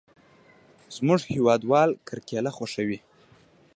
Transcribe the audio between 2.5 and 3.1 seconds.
خوښوي.